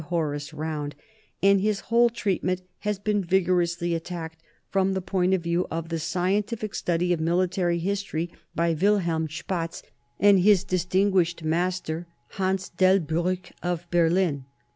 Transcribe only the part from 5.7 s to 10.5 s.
the scien tific study of military history by Wilhelm Spatz and